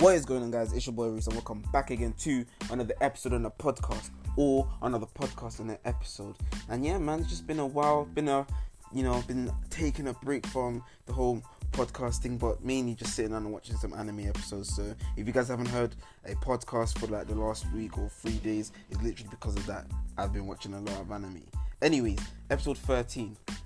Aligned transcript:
What 0.00 0.14
is 0.14 0.24
going 0.24 0.44
on, 0.44 0.52
guys? 0.52 0.72
It's 0.72 0.86
your 0.86 0.94
boy 0.94 1.08
Reese, 1.08 1.26
and 1.26 1.34
welcome 1.34 1.60
back 1.72 1.90
again 1.90 2.14
to 2.20 2.44
another 2.70 2.94
episode 3.00 3.32
on 3.32 3.42
the 3.42 3.50
podcast, 3.50 4.10
or 4.36 4.68
another 4.80 5.06
podcast 5.06 5.58
on 5.58 5.70
an 5.70 5.78
episode. 5.84 6.36
And 6.68 6.86
yeah, 6.86 6.98
man, 6.98 7.18
it's 7.18 7.30
just 7.30 7.48
been 7.48 7.58
a 7.58 7.66
while. 7.66 8.04
Been 8.04 8.28
a, 8.28 8.46
you 8.94 9.02
know, 9.02 9.20
been 9.26 9.50
taking 9.70 10.06
a 10.06 10.12
break 10.12 10.46
from 10.46 10.84
the 11.06 11.12
whole 11.12 11.42
podcasting, 11.72 12.38
but 12.38 12.64
mainly 12.64 12.94
just 12.94 13.16
sitting 13.16 13.32
down 13.32 13.42
and 13.42 13.52
watching 13.52 13.74
some 13.74 13.92
anime 13.92 14.20
episodes. 14.20 14.72
So 14.72 14.94
if 15.16 15.26
you 15.26 15.32
guys 15.32 15.48
haven't 15.48 15.66
heard 15.66 15.96
a 16.26 16.36
podcast 16.36 16.96
for 17.00 17.08
like 17.08 17.26
the 17.26 17.34
last 17.34 17.66
week 17.72 17.98
or 17.98 18.08
three 18.08 18.38
days, 18.38 18.70
it's 18.92 19.02
literally 19.02 19.30
because 19.30 19.56
of 19.56 19.66
that. 19.66 19.84
I've 20.16 20.32
been 20.32 20.46
watching 20.46 20.74
a 20.74 20.80
lot 20.80 21.00
of 21.00 21.10
anime. 21.10 21.42
Anyways, 21.82 22.20
episode 22.50 22.78
13. 22.78 23.36
It 23.48 23.56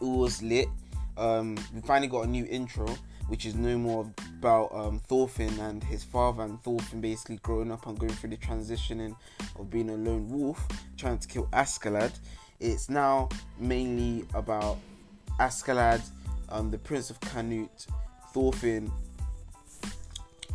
was 0.00 0.42
lit. 0.42 0.66
Um, 1.16 1.56
we 1.72 1.82
finally 1.82 2.08
got 2.08 2.24
a 2.24 2.26
new 2.26 2.46
intro 2.46 2.88
which 3.28 3.46
is 3.46 3.54
no 3.54 3.76
more 3.76 4.10
about 4.38 4.74
um, 4.74 5.00
Thorfinn 5.08 5.58
and 5.60 5.82
his 5.82 6.04
father, 6.04 6.42
and 6.42 6.62
Thorfinn 6.62 7.00
basically 7.00 7.38
growing 7.42 7.72
up 7.72 7.86
and 7.86 7.98
going 7.98 8.12
through 8.12 8.30
the 8.30 8.36
transitioning 8.36 9.16
of 9.58 9.70
being 9.70 9.90
a 9.90 9.96
lone 9.96 10.28
wolf, 10.28 10.66
trying 10.96 11.18
to 11.18 11.28
kill 11.28 11.46
Askeladd. 11.46 12.12
It's 12.60 12.88
now 12.88 13.28
mainly 13.58 14.26
about 14.34 14.78
Askeladd, 15.40 16.02
um, 16.48 16.70
the 16.70 16.78
Prince 16.78 17.10
of 17.10 17.20
Canute, 17.20 17.86
Thorfinn, 18.32 18.90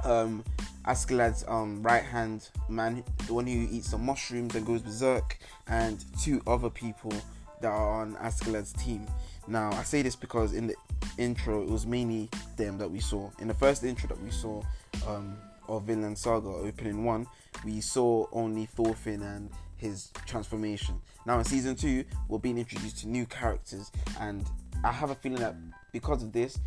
um, 0.03 0.43
Askeladd's 0.85 1.45
um, 1.47 1.83
right 1.83 2.03
hand 2.03 2.49
man, 2.69 3.03
the 3.27 3.33
one 3.33 3.45
who 3.45 3.67
eats 3.71 3.91
the 3.91 3.97
mushrooms 3.97 4.55
and 4.55 4.65
goes 4.65 4.81
berserk, 4.81 5.37
and 5.67 6.03
two 6.21 6.41
other 6.47 6.69
people 6.69 7.13
that 7.61 7.69
are 7.69 8.01
on 8.01 8.15
Askeladd's 8.15 8.73
team. 8.73 9.05
Now, 9.51 9.69
I 9.73 9.83
say 9.83 10.01
this 10.01 10.15
because 10.15 10.53
in 10.53 10.67
the 10.67 10.75
intro, 11.17 11.61
it 11.61 11.69
was 11.69 11.85
mainly 11.85 12.29
them 12.55 12.77
that 12.77 12.89
we 12.89 13.01
saw. 13.01 13.29
In 13.39 13.49
the 13.49 13.53
first 13.53 13.83
intro 13.83 14.07
that 14.07 14.21
we 14.23 14.31
saw 14.31 14.63
um, 15.05 15.35
of 15.67 15.83
Vinland 15.83 16.17
Saga 16.17 16.47
opening 16.47 17.03
one, 17.03 17.27
we 17.65 17.81
saw 17.81 18.27
only 18.31 18.65
Thorfinn 18.65 19.21
and 19.21 19.49
his 19.75 20.11
transformation. 20.25 21.01
Now, 21.25 21.37
in 21.37 21.43
season 21.43 21.75
two, 21.75 22.05
we're 22.29 22.39
being 22.39 22.57
introduced 22.57 22.99
to 22.99 23.09
new 23.09 23.25
characters, 23.25 23.91
and 24.21 24.49
I 24.85 24.91
have 24.93 25.09
a 25.09 25.15
feeling 25.15 25.39
that 25.39 25.55
because 25.91 26.23
of 26.23 26.31
this, 26.31 26.57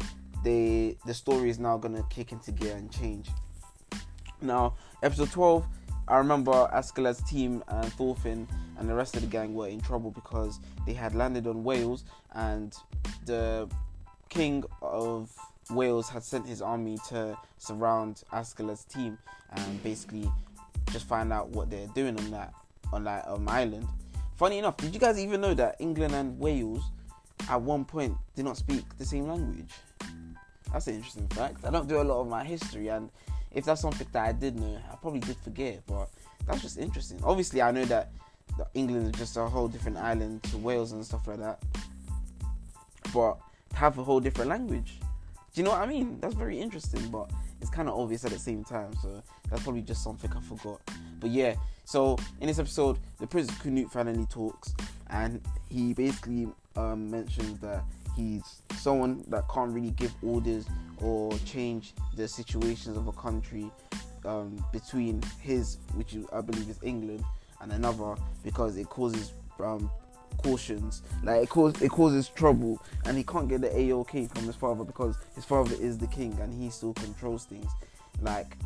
they 0.44 0.98
the 1.06 1.14
story 1.14 1.48
is 1.48 1.58
now 1.58 1.78
gonna 1.78 2.04
kick 2.10 2.32
into 2.32 2.52
gear 2.52 2.76
and 2.76 2.92
change. 2.92 3.30
Now, 4.42 4.74
episode 5.02 5.30
12, 5.30 5.66
I 6.06 6.18
remember 6.18 6.52
Askeladd's 6.72 7.22
team 7.28 7.64
and 7.68 7.92
Thorfinn 7.94 8.46
and 8.78 8.88
the 8.88 8.94
rest 8.94 9.16
of 9.16 9.22
the 9.22 9.28
gang 9.28 9.54
were 9.54 9.68
in 9.68 9.80
trouble 9.80 10.10
because 10.10 10.60
they 10.86 10.92
had 10.92 11.14
landed 11.14 11.46
on 11.46 11.64
Wales 11.64 12.04
and 12.32 12.76
the 13.24 13.68
king 14.28 14.64
of 14.82 15.30
Wales 15.70 16.08
had 16.08 16.22
sent 16.22 16.46
his 16.46 16.60
army 16.60 16.98
to 17.08 17.36
surround 17.58 18.22
Askeladd's 18.32 18.84
team 18.84 19.18
and 19.52 19.82
basically 19.82 20.30
just 20.90 21.06
find 21.06 21.32
out 21.32 21.48
what 21.50 21.70
they're 21.70 21.86
doing 21.88 22.18
on 22.18 22.30
that 22.30 22.52
on 22.92 23.04
that 23.04 23.26
um, 23.26 23.48
island. 23.48 23.86
Funny 24.36 24.58
enough, 24.58 24.76
did 24.76 24.92
you 24.92 25.00
guys 25.00 25.18
even 25.18 25.40
know 25.40 25.54
that 25.54 25.76
England 25.78 26.14
and 26.14 26.38
Wales 26.38 26.82
at 27.48 27.60
one 27.60 27.84
point 27.84 28.16
did 28.36 28.44
not 28.44 28.56
speak 28.56 28.84
the 28.98 29.04
same 29.04 29.26
language? 29.26 29.70
That's 30.72 30.86
an 30.88 30.96
interesting 30.96 31.28
fact. 31.28 31.64
I 31.64 31.70
don't 31.70 31.88
do 31.88 32.00
a 32.00 32.02
lot 32.02 32.20
of 32.20 32.28
my 32.28 32.44
history, 32.44 32.88
and 32.88 33.10
if 33.54 33.64
that's 33.64 33.80
something 33.80 34.06
that 34.12 34.28
I 34.28 34.32
did 34.32 34.58
know, 34.58 34.78
I 34.90 34.96
probably 34.96 35.20
did 35.20 35.36
forget, 35.38 35.82
but 35.86 36.10
that's 36.46 36.60
just 36.60 36.78
interesting. 36.78 37.20
Obviously, 37.22 37.62
I 37.62 37.70
know 37.70 37.84
that 37.86 38.10
England 38.74 39.14
is 39.14 39.18
just 39.18 39.36
a 39.36 39.44
whole 39.44 39.68
different 39.68 39.96
island 39.96 40.42
to 40.44 40.58
Wales 40.58 40.92
and 40.92 41.04
stuff 41.04 41.26
like 41.26 41.38
that, 41.38 41.62
but 43.12 43.38
have 43.74 43.98
a 43.98 44.04
whole 44.04 44.20
different 44.20 44.50
language. 44.50 44.98
Do 45.54 45.60
you 45.60 45.64
know 45.64 45.70
what 45.70 45.82
I 45.82 45.86
mean? 45.86 46.18
That's 46.20 46.34
very 46.34 46.60
interesting, 46.60 47.08
but 47.10 47.30
it's 47.60 47.70
kind 47.70 47.88
of 47.88 47.98
obvious 47.98 48.24
at 48.24 48.32
the 48.32 48.38
same 48.38 48.64
time. 48.64 48.92
So 49.00 49.22
that's 49.48 49.62
probably 49.62 49.82
just 49.82 50.02
something 50.02 50.30
I 50.36 50.40
forgot. 50.40 50.80
But 51.20 51.30
yeah, 51.30 51.54
so 51.84 52.18
in 52.40 52.48
this 52.48 52.58
episode, 52.58 52.98
the 53.20 53.26
Prince 53.26 53.56
Canute 53.58 53.90
finally 53.90 54.26
talks, 54.26 54.74
and 55.10 55.40
he 55.70 55.94
basically 55.94 56.48
um, 56.76 57.10
mentions 57.10 57.60
that 57.60 57.84
he's 58.16 58.62
someone 58.76 59.24
that 59.28 59.44
can't 59.48 59.72
really 59.72 59.90
give 59.92 60.12
orders 60.22 60.66
or 60.98 61.36
change 61.44 61.94
the 62.16 62.28
situations 62.28 62.96
of 62.96 63.06
a 63.08 63.12
country 63.12 63.70
um, 64.24 64.64
between 64.72 65.22
his, 65.40 65.78
which 65.94 66.16
I 66.32 66.40
believe 66.40 66.68
is 66.68 66.78
England, 66.82 67.24
and 67.60 67.72
another 67.72 68.14
because 68.42 68.76
it 68.76 68.88
causes 68.88 69.32
um, 69.60 69.90
cautions. 70.38 71.02
Like 71.22 71.42
it 71.42 71.48
causes 71.48 71.82
it 71.82 71.90
causes 71.90 72.28
trouble, 72.28 72.82
and 73.04 73.16
he 73.16 73.24
can't 73.24 73.48
get 73.48 73.60
the 73.60 73.68
AOK 73.68 74.32
from 74.34 74.44
his 74.44 74.56
father 74.56 74.84
because 74.84 75.16
his 75.34 75.44
father 75.44 75.74
is 75.80 75.98
the 75.98 76.06
king 76.06 76.36
and 76.40 76.52
he 76.52 76.70
still 76.70 76.94
controls 76.94 77.44
things. 77.44 77.70
Like 78.20 78.56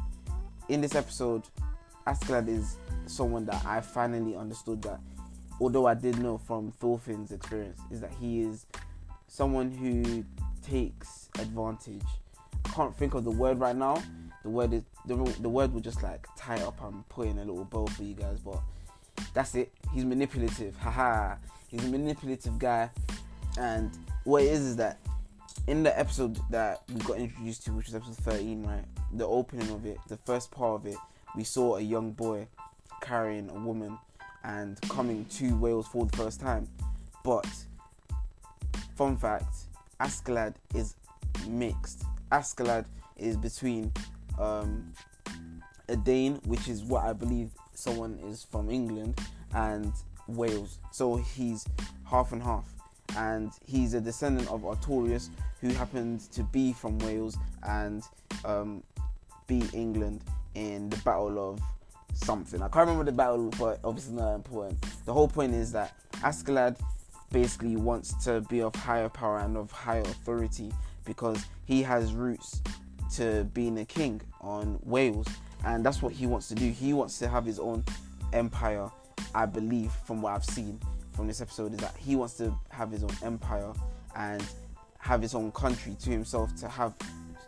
in 0.68 0.80
this 0.80 0.94
episode, 0.94 1.42
Askeladd 2.06 2.48
is 2.48 2.76
someone 3.06 3.44
that 3.46 3.64
I 3.64 3.80
finally 3.80 4.36
understood 4.36 4.82
that, 4.82 5.00
although 5.60 5.86
I 5.86 5.94
did 5.94 6.18
know 6.18 6.38
from 6.38 6.72
Thorfinn's 6.72 7.32
experience, 7.32 7.80
is 7.90 8.00
that 8.00 8.12
he 8.20 8.40
is 8.40 8.66
someone 9.28 9.70
who 9.70 10.24
takes 10.62 11.28
advantage. 11.38 12.02
I 12.64 12.68
can't 12.70 12.96
think 12.96 13.14
of 13.14 13.24
the 13.24 13.30
word 13.30 13.60
right 13.60 13.76
now. 13.76 14.02
The 14.42 14.50
word 14.50 14.72
is 14.72 14.82
the, 15.06 15.16
the 15.40 15.48
word 15.48 15.72
will 15.72 15.80
just 15.80 16.02
like 16.02 16.26
tie 16.36 16.60
up 16.62 16.82
and 16.82 17.08
put 17.08 17.28
in 17.28 17.38
a 17.38 17.44
little 17.44 17.64
bow 17.64 17.86
for 17.86 18.02
you 18.02 18.14
guys, 18.14 18.40
but 18.40 18.60
that's 19.34 19.54
it. 19.54 19.72
He's 19.92 20.04
manipulative. 20.04 20.76
Haha. 20.76 21.36
He's 21.68 21.84
a 21.84 21.88
manipulative 21.88 22.58
guy. 22.58 22.90
And 23.58 23.96
what 24.24 24.42
it 24.42 24.48
is 24.48 24.60
is 24.60 24.76
that 24.76 24.98
in 25.66 25.82
the 25.82 25.98
episode 25.98 26.38
that 26.50 26.82
we 26.92 27.00
got 27.00 27.18
introduced 27.18 27.64
to, 27.64 27.72
which 27.72 27.86
was 27.86 27.94
episode 27.94 28.16
13, 28.16 28.66
right? 28.66 28.84
The 29.12 29.26
opening 29.26 29.70
of 29.70 29.84
it, 29.84 29.98
the 30.08 30.16
first 30.18 30.50
part 30.50 30.80
of 30.80 30.86
it, 30.86 30.96
we 31.36 31.44
saw 31.44 31.76
a 31.76 31.80
young 31.80 32.12
boy 32.12 32.48
carrying 33.02 33.50
a 33.50 33.54
woman 33.54 33.98
and 34.44 34.80
coming 34.88 35.24
to 35.26 35.56
Wales 35.56 35.86
for 35.86 36.06
the 36.06 36.16
first 36.16 36.40
time. 36.40 36.68
But, 37.22 37.46
fun 38.98 39.16
fact, 39.16 39.54
Askeladd 40.00 40.56
is 40.74 40.96
mixed. 41.46 42.02
Askeladd 42.32 42.84
is 43.16 43.36
between 43.36 43.92
um, 44.40 44.92
a 45.88 45.94
Dane, 45.94 46.40
which 46.46 46.66
is 46.66 46.82
what 46.82 47.04
I 47.04 47.12
believe 47.12 47.52
someone 47.74 48.18
is 48.24 48.42
from 48.42 48.68
England, 48.68 49.20
and 49.54 49.92
Wales. 50.26 50.80
So 50.90 51.14
he's 51.14 51.64
half 52.10 52.32
and 52.32 52.42
half. 52.42 52.66
And 53.16 53.52
he's 53.64 53.94
a 53.94 54.00
descendant 54.00 54.48
of 54.50 54.62
Artorius, 54.62 55.28
who 55.60 55.68
happened 55.68 56.22
to 56.32 56.42
be 56.42 56.72
from 56.72 56.98
Wales 56.98 57.38
and 57.62 58.02
um, 58.44 58.82
beat 59.46 59.72
England 59.74 60.24
in 60.56 60.90
the 60.90 60.96
Battle 60.98 61.52
of 61.52 61.60
something. 62.14 62.60
I 62.60 62.66
can't 62.66 62.88
remember 62.88 63.04
the 63.04 63.16
battle, 63.16 63.50
but 63.60 63.78
obviously 63.84 64.16
not 64.16 64.34
important. 64.34 64.84
The 65.04 65.12
whole 65.12 65.28
point 65.28 65.54
is 65.54 65.70
that 65.70 65.94
Askeladd 66.14 66.80
basically 67.30 67.76
wants 67.76 68.12
to 68.24 68.40
be 68.42 68.62
of 68.62 68.74
higher 68.74 69.08
power 69.08 69.38
and 69.38 69.56
of 69.56 69.70
higher 69.70 70.02
authority 70.02 70.72
because 71.04 71.44
he 71.64 71.82
has 71.82 72.12
roots 72.12 72.62
to 73.14 73.44
being 73.54 73.78
a 73.78 73.84
king 73.84 74.20
on 74.40 74.78
Wales, 74.82 75.26
and 75.64 75.84
that's 75.84 76.02
what 76.02 76.12
he 76.12 76.26
wants 76.26 76.48
to 76.48 76.54
do. 76.54 76.70
He 76.70 76.92
wants 76.92 77.18
to 77.20 77.28
have 77.28 77.44
his 77.44 77.58
own 77.58 77.84
empire 78.32 78.90
I 79.34 79.46
believe 79.46 79.92
from 80.04 80.22
what 80.22 80.32
I've 80.34 80.44
seen 80.44 80.80
from 81.12 81.26
this 81.26 81.40
episode 81.40 81.72
is 81.72 81.78
that 81.78 81.96
he 81.96 82.16
wants 82.16 82.34
to 82.34 82.54
have 82.70 82.90
his 82.90 83.02
own 83.02 83.16
empire 83.22 83.72
and 84.16 84.44
have 84.98 85.22
his 85.22 85.34
own 85.34 85.52
country 85.52 85.96
to 86.02 86.10
himself 86.10 86.54
to 86.56 86.68
have 86.68 86.94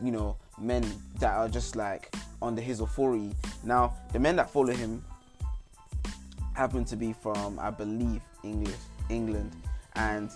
you 0.00 0.10
know 0.10 0.36
men 0.58 0.84
that 1.18 1.32
are 1.32 1.48
just 1.48 1.76
like 1.76 2.14
under 2.42 2.62
his 2.62 2.80
authority 2.80 3.34
now 3.64 3.94
the 4.12 4.18
men 4.18 4.36
that 4.36 4.50
follow 4.50 4.72
him 4.72 5.04
happen 6.54 6.84
to 6.84 6.96
be 6.96 7.12
from 7.12 7.58
i 7.58 7.70
believe 7.70 8.22
english 8.44 8.74
england 9.08 9.50
and 9.94 10.30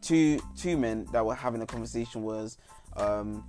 two 0.00 0.40
two 0.56 0.76
men 0.76 1.06
that 1.12 1.24
were 1.24 1.34
having 1.34 1.62
a 1.62 1.66
conversation 1.66 2.22
was 2.22 2.58
um 2.96 3.44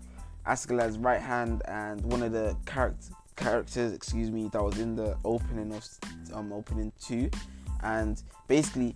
Askeladd's 0.45 0.97
right 0.97 1.21
hand 1.21 1.61
and 1.67 2.01
one 2.01 2.21
of 2.21 2.31
the 2.31 2.55
characters 2.65 3.11
characters, 3.35 3.93
excuse 3.93 4.31
me, 4.31 4.49
that 4.53 4.63
was 4.63 4.79
in 4.79 4.95
the 4.95 5.17
opening 5.23 5.73
of 5.73 5.85
um 6.33 6.51
opening 6.51 6.91
two, 6.99 7.29
and 7.81 8.21
basically. 8.47 8.95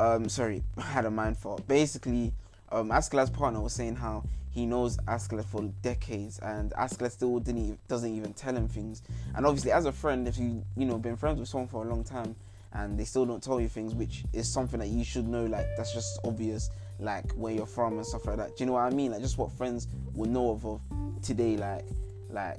Um, 0.00 0.28
sorry, 0.28 0.64
I 0.76 0.82
had 0.82 1.04
a 1.04 1.10
mind 1.10 1.38
thought. 1.38 1.66
Basically, 1.68 2.32
um, 2.72 2.88
partner 2.88 3.60
was 3.60 3.72
saying 3.72 3.96
how 3.96 4.24
he 4.50 4.66
knows 4.66 4.98
Askeladd 5.08 5.46
for 5.46 5.62
decades, 5.82 6.38
and 6.40 6.72
Askeladd 6.72 7.10
still 7.10 7.38
didn't 7.38 7.78
doesn't 7.88 8.14
even 8.14 8.34
tell 8.34 8.54
him 8.54 8.68
things. 8.68 9.02
And 9.34 9.46
obviously, 9.46 9.72
as 9.72 9.86
a 9.86 9.92
friend, 9.92 10.28
if 10.28 10.36
you 10.38 10.64
you 10.76 10.86
know 10.86 10.98
been 10.98 11.16
friends 11.16 11.40
with 11.40 11.48
someone 11.48 11.68
for 11.68 11.84
a 11.84 11.88
long 11.88 12.04
time, 12.04 12.36
and 12.74 12.98
they 12.98 13.04
still 13.04 13.24
don't 13.24 13.42
tell 13.42 13.60
you 13.60 13.68
things, 13.68 13.94
which 13.94 14.24
is 14.32 14.50
something 14.50 14.80
that 14.80 14.88
you 14.88 15.04
should 15.04 15.26
know. 15.26 15.46
Like 15.46 15.66
that's 15.76 15.94
just 15.94 16.20
obvious, 16.24 16.70
like 16.98 17.30
where 17.32 17.52
you're 17.52 17.66
from 17.66 17.94
and 17.94 18.06
stuff 18.06 18.26
like 18.26 18.36
that. 18.36 18.56
Do 18.56 18.64
you 18.64 18.66
know 18.66 18.74
what 18.74 18.82
I 18.82 18.90
mean? 18.90 19.12
Like 19.12 19.22
just 19.22 19.38
what 19.38 19.52
friends 19.52 19.88
would 20.14 20.30
know 20.30 20.50
of, 20.50 20.66
of 20.66 20.80
today. 21.22 21.56
Like, 21.56 21.86
like 22.28 22.56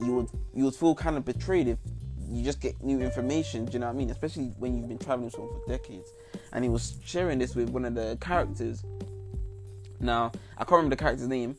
you 0.00 0.14
would 0.14 0.28
you 0.54 0.64
would 0.64 0.74
feel 0.74 0.94
kind 0.94 1.16
of 1.16 1.24
betrayed 1.24 1.68
if 1.68 1.78
you 2.30 2.42
just 2.42 2.60
get 2.60 2.82
new 2.82 3.00
information. 3.00 3.64
Do 3.64 3.72
you 3.72 3.78
know 3.80 3.86
what 3.86 3.94
I 3.94 3.98
mean? 3.98 4.10
Especially 4.10 4.52
when 4.58 4.76
you've 4.76 4.88
been 4.88 4.98
traveling 4.98 5.26
with 5.26 5.34
someone 5.34 5.60
for 5.60 5.68
decades. 5.68 6.10
And 6.52 6.64
he 6.64 6.70
was 6.70 6.98
sharing 7.04 7.38
this 7.38 7.54
with 7.54 7.70
one 7.70 7.84
of 7.84 7.94
the 7.94 8.16
characters. 8.20 8.84
Now 10.00 10.32
I 10.56 10.64
can't 10.64 10.72
remember 10.72 10.96
the 10.96 11.02
character's 11.02 11.28
name, 11.28 11.56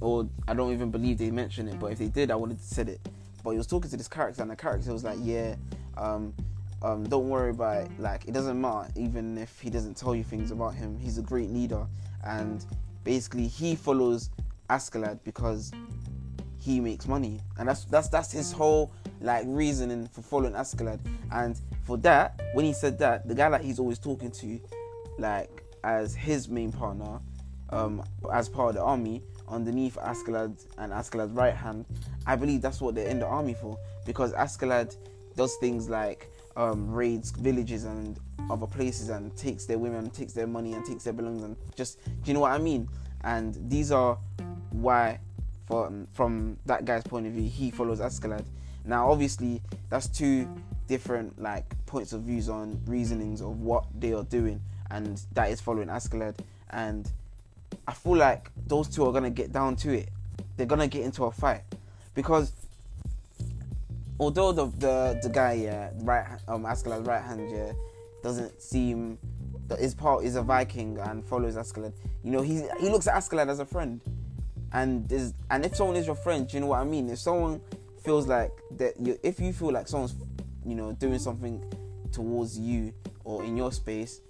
or 0.00 0.28
I 0.48 0.54
don't 0.54 0.72
even 0.72 0.90
believe 0.90 1.18
they 1.18 1.30
mentioned 1.30 1.68
it. 1.68 1.78
But 1.78 1.92
if 1.92 1.98
they 1.98 2.08
did, 2.08 2.30
I 2.30 2.36
would 2.36 2.50
have 2.50 2.60
said 2.60 2.88
it. 2.88 3.00
But 3.42 3.52
he 3.52 3.58
was 3.58 3.66
talking 3.66 3.90
to 3.90 3.96
this 3.96 4.08
character, 4.08 4.42
and 4.42 4.50
the 4.50 4.56
character 4.56 4.92
was 4.92 5.04
like, 5.04 5.18
"Yeah, 5.22 5.54
um, 5.96 6.34
um, 6.82 7.04
don't 7.04 7.28
worry 7.28 7.50
about 7.50 7.84
it. 7.84 7.90
Like, 7.98 8.26
it 8.28 8.32
doesn't 8.32 8.60
matter, 8.60 8.90
even 8.96 9.38
if 9.38 9.60
he 9.60 9.70
doesn't 9.70 9.96
tell 9.96 10.14
you 10.14 10.24
things 10.24 10.50
about 10.50 10.74
him. 10.74 10.98
He's 10.98 11.18
a 11.18 11.22
great 11.22 11.50
leader, 11.50 11.86
and 12.24 12.64
basically, 13.04 13.46
he 13.46 13.76
follows 13.76 14.30
Askeladd 14.68 15.20
because 15.24 15.72
he 16.58 16.80
makes 16.80 17.06
money, 17.06 17.40
and 17.58 17.68
that's 17.68 17.84
that's 17.84 18.08
that's 18.08 18.32
his 18.32 18.52
whole 18.52 18.92
like 19.20 19.44
reasoning 19.46 20.06
for 20.08 20.22
following 20.22 20.52
Askeladd. 20.52 21.00
And 21.32 21.60
for 21.84 21.96
that, 21.98 22.40
when 22.54 22.64
he 22.64 22.72
said 22.72 22.98
that, 22.98 23.26
the 23.26 23.34
guy 23.34 23.48
that 23.48 23.62
he's 23.62 23.78
always 23.78 23.98
talking 23.98 24.30
to, 24.32 24.60
like 25.18 25.62
as 25.86 26.14
his 26.14 26.48
main 26.48 26.72
partner, 26.72 27.20
um, 27.70 28.02
as 28.32 28.48
part 28.48 28.70
of 28.70 28.74
the 28.74 28.82
army, 28.82 29.22
underneath 29.48 29.96
Askeladd 29.96 30.66
and 30.78 30.92
Askeladd's 30.92 31.32
right 31.32 31.54
hand, 31.54 31.86
I 32.26 32.34
believe 32.34 32.60
that's 32.60 32.80
what 32.80 32.96
they're 32.96 33.08
in 33.08 33.20
the 33.20 33.26
army 33.26 33.54
for 33.54 33.78
because 34.04 34.32
Askeladd 34.32 34.96
does 35.36 35.56
things 35.56 35.88
like 35.88 36.28
um, 36.56 36.90
raids 36.90 37.30
villages 37.30 37.84
and 37.84 38.18
other 38.50 38.66
places 38.66 39.10
and 39.10 39.34
takes 39.36 39.64
their 39.64 39.78
women, 39.78 40.10
takes 40.10 40.32
their 40.32 40.46
money, 40.46 40.72
and 40.72 40.84
takes 40.84 41.04
their 41.04 41.12
belongings, 41.12 41.44
and 41.44 41.56
just 41.76 42.04
do 42.04 42.12
you 42.24 42.34
know 42.34 42.40
what 42.40 42.52
I 42.52 42.58
mean? 42.58 42.88
And 43.22 43.56
these 43.70 43.92
are 43.92 44.18
why, 44.70 45.20
from 45.66 46.08
from 46.12 46.58
that 46.66 46.84
guy's 46.84 47.04
point 47.04 47.26
of 47.26 47.32
view, 47.32 47.48
he 47.48 47.70
follows 47.70 48.00
Askeladd. 48.00 48.44
Now, 48.84 49.10
obviously, 49.10 49.62
that's 49.88 50.08
two 50.08 50.48
different 50.86 51.40
like 51.40 51.64
points 51.86 52.12
of 52.12 52.22
views 52.22 52.48
on 52.48 52.80
reasonings 52.86 53.40
of 53.40 53.60
what 53.60 53.84
they 53.98 54.12
are 54.12 54.24
doing, 54.24 54.60
and 54.90 55.20
that 55.32 55.50
is 55.50 55.60
following 55.60 55.88
Askeladd. 55.88 56.36
And 56.70 57.10
I 57.86 57.92
feel 57.92 58.16
like 58.16 58.50
those 58.66 58.88
two 58.88 59.04
are 59.06 59.12
gonna 59.12 59.30
get 59.30 59.52
down 59.52 59.76
to 59.76 59.92
it. 59.92 60.08
They're 60.56 60.66
gonna 60.66 60.88
get 60.88 61.02
into 61.02 61.24
a 61.24 61.30
fight 61.30 61.62
because 62.14 62.52
although 64.18 64.52
the 64.52 64.66
the, 64.78 65.20
the 65.22 65.28
guy 65.28 65.52
yeah 65.52 65.90
right 66.00 66.24
um 66.48 66.64
right 66.64 67.22
hand 67.22 67.50
yeah 67.50 67.72
doesn't 68.22 68.60
seem 68.60 69.18
that 69.68 69.78
his 69.78 69.94
part 69.94 70.24
is 70.24 70.36
a 70.36 70.42
Viking 70.42 70.98
and 70.98 71.24
follows 71.24 71.56
Askeladd. 71.56 71.92
You 72.22 72.30
know 72.30 72.42
he 72.42 72.62
he 72.80 72.88
looks 72.88 73.06
at 73.06 73.14
Askeladd 73.14 73.48
as 73.48 73.60
a 73.60 73.64
friend, 73.64 74.00
and 74.72 75.10
is 75.12 75.34
and 75.50 75.64
if 75.64 75.76
someone 75.76 75.96
is 75.96 76.06
your 76.06 76.16
friend, 76.16 76.52
you 76.52 76.60
know 76.60 76.66
what 76.68 76.80
I 76.80 76.84
mean. 76.84 77.08
If 77.08 77.18
someone 77.18 77.60
feels 78.04 78.26
like 78.26 78.52
that, 78.78 78.98
you, 79.00 79.18
if 79.22 79.40
you 79.40 79.52
feel 79.52 79.72
like 79.72 79.88
someone's 79.88 80.14
you 80.64 80.74
know 80.74 80.92
doing 80.92 81.18
something 81.18 81.62
towards 82.12 82.58
you 82.58 82.92
or 83.24 83.44
in 83.44 83.56
your 83.56 83.72
space 83.72 84.20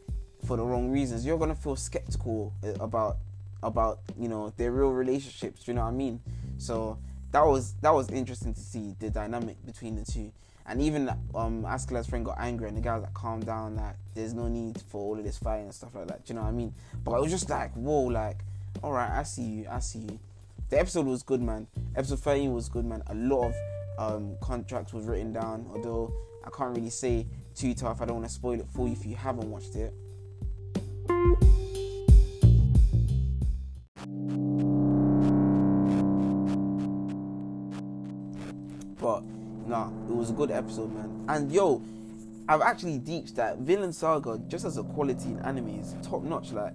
for 0.46 0.56
the 0.56 0.62
wrong 0.62 0.90
reasons, 0.90 1.26
you're 1.26 1.38
gonna 1.38 1.54
feel 1.54 1.76
skeptical 1.76 2.52
about 2.80 3.18
about 3.62 3.98
you 4.18 4.28
know 4.28 4.52
their 4.56 4.70
real 4.70 4.90
relationships. 4.90 5.66
You 5.66 5.74
know 5.74 5.82
what 5.82 5.88
I 5.88 5.92
mean? 5.92 6.20
So 6.58 6.98
that 7.32 7.44
was 7.44 7.74
that 7.82 7.92
was 7.92 8.08
interesting 8.10 8.54
to 8.54 8.60
see 8.60 8.94
the 8.98 9.10
dynamic 9.10 9.56
between 9.66 9.96
the 9.96 10.04
two. 10.04 10.32
And 10.68 10.80
even 10.80 11.08
um 11.34 11.64
Askeladd's 11.64 12.06
friend 12.08 12.24
got 12.24 12.38
angry 12.38 12.68
and 12.68 12.76
the 12.76 12.80
guy 12.80 12.94
was 12.94 13.02
like, 13.04 13.14
calm 13.14 13.40
down, 13.40 13.76
like 13.76 13.96
there's 14.14 14.34
no 14.34 14.48
need 14.48 14.80
for 14.88 15.02
all 15.02 15.18
of 15.18 15.24
this 15.24 15.38
fighting 15.38 15.66
and 15.66 15.74
stuff 15.74 15.94
like 15.94 16.06
that. 16.08 16.24
Do 16.24 16.32
you 16.32 16.38
know 16.38 16.42
what 16.42 16.48
I 16.48 16.52
mean? 16.52 16.74
But 17.04 17.16
it 17.16 17.20
was 17.20 17.30
just 17.30 17.50
like, 17.50 17.72
whoa, 17.74 18.02
like, 18.02 18.38
alright, 18.82 19.10
I 19.10 19.22
see 19.24 19.42
you, 19.42 19.66
I 19.70 19.80
see 19.80 20.00
you. 20.00 20.18
The 20.70 20.80
episode 20.80 21.06
was 21.06 21.22
good 21.22 21.42
man. 21.42 21.66
Episode 21.94 22.20
13 22.20 22.52
was 22.52 22.68
good 22.68 22.84
man. 22.84 23.02
A 23.08 23.14
lot 23.14 23.48
of 23.48 23.54
um 23.98 24.36
contracts 24.40 24.92
was 24.92 25.06
written 25.06 25.32
down, 25.32 25.66
although 25.72 26.12
I 26.44 26.50
can't 26.56 26.76
really 26.76 26.90
say 26.90 27.26
too 27.54 27.74
tough. 27.74 28.00
I 28.00 28.04
don't 28.04 28.16
want 28.16 28.28
to 28.28 28.34
spoil 28.34 28.60
it 28.60 28.66
for 28.68 28.86
you 28.86 28.92
if 28.92 29.04
you 29.04 29.16
haven't 29.16 29.50
watched 29.50 29.74
it. 29.74 29.92
Was 40.26 40.32
a 40.32 40.38
good 40.38 40.50
episode, 40.50 40.92
man. 40.92 41.24
And 41.28 41.52
yo, 41.52 41.80
I've 42.48 42.60
actually 42.60 42.98
deeped 42.98 43.36
that 43.36 43.58
Vinland 43.58 43.94
Saga, 43.94 44.40
just 44.48 44.64
as 44.64 44.76
a 44.76 44.82
quality 44.82 45.28
in 45.28 45.38
anime, 45.38 45.78
is 45.78 45.94
top 46.02 46.24
notch. 46.24 46.50
Like, 46.50 46.72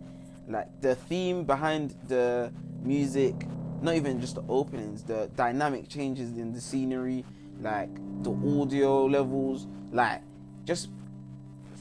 like 0.48 0.68
the 0.80 0.95
theme 0.95 1.44
behind 1.44 1.94
the 2.07 2.53
music, 2.81 3.36
not 3.81 3.95
even 3.95 4.21
just 4.21 4.36
the 4.36 4.44
openings, 4.48 5.03
the 5.03 5.30
dynamic 5.36 5.89
changes 5.89 6.38
in 6.38 6.53
the 6.53 6.62
scenery, 6.62 7.25
like 7.59 7.89
the 8.24 8.31
audio 8.31 9.03
levels, 9.03 9.68
like 9.92 10.21
just 10.63 10.88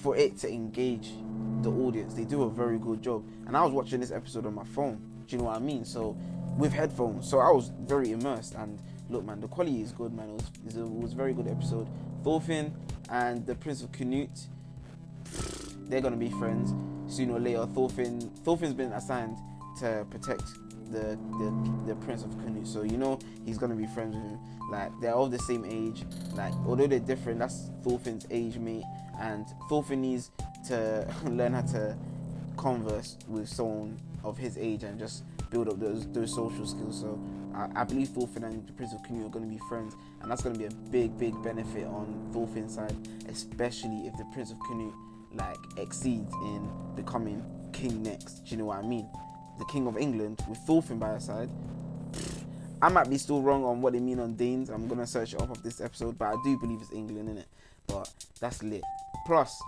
for 0.02 0.16
it 0.16 0.38
to 0.38 0.52
engage 0.52 1.12
the 1.62 1.70
audience, 1.70 2.14
they 2.14 2.25
do 2.25 2.43
a 2.43 2.50
very 2.50 2.78
good 2.78 3.00
job. 3.00 3.23
And 3.46 3.56
I 3.56 3.62
was 3.62 3.70
watching 3.70 4.00
this 4.00 4.11
episode 4.11 4.44
on 4.44 4.56
my 4.56 4.64
phone. 4.64 5.00
Do 5.28 5.37
you 5.37 5.38
know 5.38 5.50
what 5.50 5.58
I 5.58 5.61
mean? 5.61 5.84
So 5.84 6.16
with 6.58 6.73
headphones, 6.73 7.31
so 7.31 7.38
I 7.38 7.52
was 7.52 7.70
very 7.87 8.11
immersed 8.11 8.56
and 8.56 8.82
look, 9.11 9.25
man, 9.25 9.41
the 9.41 9.49
quality 9.49 9.83
is 9.83 9.93
good, 9.93 10.12
man. 10.12 10.31
It 10.31 10.43
was, 10.65 10.77
it 10.77 10.89
was 10.89 11.12
a 11.12 11.17
very 11.17 11.33
good 11.33 11.49
episode. 11.49 11.89
Thorfinn 12.23 12.75
and 13.11 13.45
the 13.47 13.55
Prince 13.55 13.83
of 13.83 13.93
Canute, 13.93 14.47
they're 15.89 16.01
gonna 16.01 16.17
be 16.17 16.31
friends 16.31 16.73
sooner 17.12 17.35
or 17.35 17.41
later. 17.41 17.67
Thorfinn, 17.67 18.31
Thorfinn's 18.45 18.75
been 18.75 18.93
assigned 18.93 19.37
to 19.81 20.07
protect 20.11 20.45
the, 20.91 21.19
the 21.39 21.73
the 21.87 21.95
Prince 21.97 22.23
of 22.25 22.31
Canute, 22.45 22.67
so 22.67 22.83
you 22.83 22.97
know 22.97 23.19
he's 23.45 23.59
gonna 23.59 23.75
be 23.75 23.87
friends 23.87 24.15
with 24.15 24.25
him. 24.25 24.39
Like 24.71 24.93
they're 25.01 25.15
all 25.15 25.29
the 25.29 25.39
same 25.39 25.65
age. 25.65 26.05
Like 26.35 26.53
although 26.67 26.87
they're 26.87 27.01
different, 27.01 27.41
that's 27.41 27.71
Thorfinn's 27.83 28.27
age 28.31 28.57
mate, 28.59 28.85
and 29.21 29.47
Thorfinn 29.69 30.03
needs 30.03 30.31
to 30.69 31.12
learn 31.25 31.55
how 31.55 31.62
to 31.62 31.97
converse 32.57 33.17
with 33.27 33.49
someone 33.49 33.99
of 34.23 34.37
his 34.37 34.59
age 34.59 34.83
and 34.83 34.99
just 34.99 35.25
build 35.51 35.69
up 35.69 35.81
those 35.81 36.07
those 36.09 36.35
social 36.35 36.67
skills. 36.67 37.01
So 37.01 37.19
I, 37.55 37.69
I 37.75 37.85
believe 37.85 38.08
Thorfinn 38.08 38.44
and 38.44 38.67
the 38.67 38.73
Prince 38.73 38.93
of 38.93 39.02
Canute 39.02 39.26
are 39.26 39.31
going 39.31 39.44
to 39.44 39.50
be 39.50 39.61
friends, 39.69 39.94
and 40.20 40.31
that's 40.31 40.43
going 40.43 40.55
to 40.55 40.58
be 40.58 40.67
a 40.67 40.70
big 40.91 41.17
big 41.19 41.41
benefit 41.43 41.87
on 41.87 42.31
Thorfinn's 42.32 42.75
side, 42.75 42.97
especially 43.29 44.06
if 44.06 44.17
the 44.17 44.25
Prince 44.32 44.50
of 44.50 44.58
Canute 44.61 44.94
like 45.35 45.58
exceeds 45.76 46.32
in 46.35 46.69
becoming 46.97 47.44
king 47.73 48.02
next. 48.02 48.44
Do 48.44 48.50
you 48.50 48.56
know 48.58 48.67
what 48.67 48.79
I 48.79 48.82
mean? 48.82 49.08
The 49.58 49.64
king 49.67 49.87
of 49.87 49.97
England 49.97 50.43
with 50.49 50.58
Thorfinn 50.58 50.99
by 50.99 51.14
his 51.14 51.25
side. 51.25 51.50
I 52.82 52.88
might 52.88 53.11
be 53.11 53.19
still 53.19 53.43
wrong 53.43 53.62
on 53.64 53.82
what 53.82 53.93
they 53.93 54.00
mean 54.00 54.20
on 54.20 54.35
Danes. 54.35 54.70
I'm 54.70 54.88
gonna 54.88 55.07
search 55.07 55.35
it 55.35 55.40
up 55.40 55.50
of 55.50 55.62
this 55.62 55.80
episode, 55.80 56.19
but 56.19 56.28
I 56.28 56.37
do 56.42 56.59
believe 56.59 56.80
it's 56.80 56.92
England 56.92 57.28
in 57.28 57.38
it. 57.38 57.47
But 57.87 58.11
that's 58.40 58.62
lit. 58.62 58.83
Plus, 59.26 59.61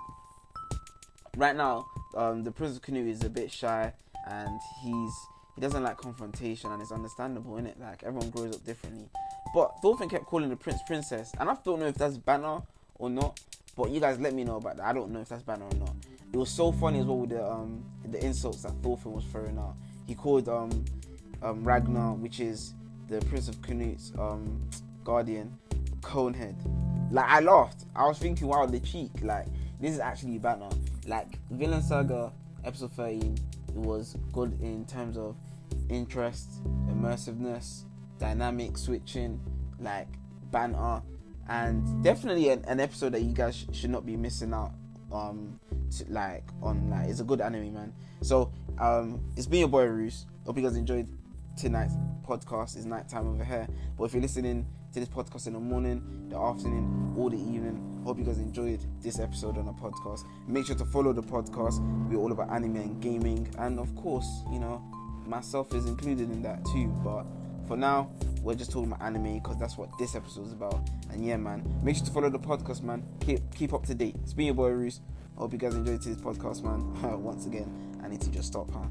right 1.36 1.54
now, 1.54 1.86
um, 2.16 2.42
the 2.42 2.50
Prince 2.50 2.76
of 2.76 2.82
Canute 2.82 3.08
is 3.08 3.22
a 3.22 3.28
bit 3.28 3.50
shy 3.52 3.92
and 4.26 4.60
he's 4.82 5.12
he 5.54 5.60
doesn't 5.60 5.82
like 5.82 5.96
confrontation 5.96 6.70
and 6.70 6.80
it's 6.80 6.92
understandable 6.92 7.56
in 7.58 7.66
it 7.66 7.78
like 7.80 8.02
everyone 8.02 8.30
grows 8.30 8.54
up 8.54 8.64
differently. 8.64 9.08
But 9.54 9.72
Thorfinn 9.82 10.08
kept 10.08 10.26
calling 10.26 10.48
the 10.48 10.56
prince 10.56 10.80
princess 10.86 11.32
and 11.38 11.48
I 11.48 11.56
don't 11.64 11.80
know 11.80 11.86
if 11.86 11.96
that's 11.96 12.16
banner 12.16 12.62
or 12.96 13.10
not 13.10 13.38
but 13.76 13.90
you 13.90 14.00
guys 14.00 14.18
let 14.20 14.34
me 14.34 14.44
know 14.44 14.56
about 14.56 14.76
that. 14.76 14.86
I 14.86 14.92
don't 14.92 15.10
know 15.10 15.20
if 15.20 15.28
that's 15.28 15.42
banner 15.42 15.64
or 15.64 15.76
not. 15.76 15.94
It 16.32 16.36
was 16.36 16.50
so 16.50 16.72
funny 16.72 17.00
as 17.00 17.06
well 17.06 17.18
with 17.18 17.30
the 17.30 17.46
um 17.50 17.84
the 18.04 18.24
insults 18.24 18.62
that 18.62 18.72
Thorfinn 18.82 19.12
was 19.12 19.24
throwing 19.24 19.58
out. 19.58 19.76
He 20.06 20.14
called 20.14 20.48
um 20.48 20.84
um 21.42 21.64
Ragnar 21.64 22.14
which 22.14 22.40
is 22.40 22.74
the 23.08 23.20
prince 23.26 23.48
of 23.48 23.60
Canute's 23.62 24.12
um 24.18 24.60
guardian 25.04 25.58
conehead. 26.00 26.56
Like 27.10 27.28
I 27.28 27.40
laughed. 27.40 27.84
I 27.94 28.06
was 28.06 28.18
thinking 28.18 28.48
wow 28.48 28.66
the 28.66 28.80
cheek. 28.80 29.10
Like 29.22 29.46
this 29.80 29.92
is 29.92 30.00
actually 30.00 30.38
banner. 30.38 30.70
Like 31.06 31.38
Vinland 31.50 31.84
Saga 31.84 32.32
episode 32.64 32.92
13 32.92 33.36
it 33.74 33.80
was 33.80 34.16
good 34.32 34.58
in 34.60 34.84
terms 34.86 35.16
of 35.16 35.36
interest, 35.88 36.62
immersiveness, 36.88 37.84
dynamic 38.18 38.76
switching, 38.78 39.40
like 39.80 40.08
banter, 40.50 41.02
and 41.48 42.04
definitely 42.04 42.50
an, 42.50 42.64
an 42.66 42.80
episode 42.80 43.12
that 43.12 43.22
you 43.22 43.32
guys 43.32 43.56
sh- 43.56 43.76
should 43.76 43.90
not 43.90 44.06
be 44.06 44.16
missing 44.16 44.52
out. 44.52 44.72
Um, 45.12 45.60
to, 45.98 46.04
like 46.10 46.44
on 46.62 46.88
like 46.88 47.08
it's 47.08 47.20
a 47.20 47.24
good 47.24 47.40
anime, 47.40 47.74
man. 47.74 47.92
So 48.22 48.50
um, 48.78 49.20
it's 49.36 49.46
been 49.46 49.60
your 49.60 49.68
boy 49.68 49.84
Roos. 49.84 50.26
Hope 50.46 50.56
you 50.56 50.62
guys 50.62 50.76
enjoyed 50.76 51.08
tonight's 51.56 51.94
podcast. 52.26 52.76
is 52.76 52.86
nighttime 52.86 53.28
over 53.28 53.44
here, 53.44 53.66
but 53.96 54.04
if 54.04 54.12
you're 54.12 54.22
listening 54.22 54.66
to 54.92 55.00
this 55.00 55.08
podcast 55.08 55.46
in 55.46 55.54
the 55.54 55.58
morning, 55.58 56.26
the 56.28 56.36
afternoon, 56.36 57.14
or 57.16 57.30
the 57.30 57.36
evening. 57.36 58.02
Hope 58.04 58.18
you 58.18 58.24
guys 58.24 58.38
enjoyed 58.38 58.84
this 59.00 59.18
episode 59.18 59.56
on 59.56 59.64
the 59.64 59.72
podcast. 59.72 60.24
Make 60.46 60.66
sure 60.66 60.76
to 60.76 60.84
follow 60.84 61.12
the 61.12 61.22
podcast. 61.22 61.80
We're 62.10 62.18
all 62.18 62.32
about 62.32 62.50
anime 62.50 62.76
and 62.76 63.00
gaming, 63.00 63.48
and 63.58 63.78
of 63.78 63.94
course, 63.96 64.42
you 64.52 64.58
know, 64.58 64.82
myself 65.26 65.72
is 65.74 65.86
included 65.86 66.30
in 66.30 66.42
that 66.42 66.64
too. 66.66 66.88
But 67.02 67.24
for 67.66 67.76
now, 67.76 68.10
we're 68.42 68.54
just 68.54 68.70
talking 68.70 68.92
about 68.92 69.02
anime 69.02 69.38
because 69.38 69.56
that's 69.56 69.78
what 69.78 69.88
this 69.98 70.14
episode 70.14 70.46
is 70.46 70.52
about. 70.52 70.88
And 71.10 71.24
yeah, 71.24 71.36
man, 71.36 71.64
make 71.82 71.96
sure 71.96 72.04
to 72.04 72.12
follow 72.12 72.28
the 72.28 72.38
podcast, 72.38 72.82
man. 72.82 73.02
Keep 73.20 73.54
keep 73.54 73.72
up 73.72 73.86
to 73.86 73.94
date. 73.94 74.16
It's 74.22 74.34
been 74.34 74.46
your 74.46 74.54
boy 74.54 74.68
Roos. 74.70 75.00
Hope 75.36 75.52
you 75.52 75.58
guys 75.58 75.74
enjoyed 75.74 76.02
this 76.02 76.16
podcast, 76.18 76.62
man. 76.62 77.22
Once 77.22 77.46
again, 77.46 77.98
I 78.04 78.08
need 78.08 78.20
to 78.20 78.30
just 78.30 78.48
stop, 78.48 78.70
huh? 78.70 78.88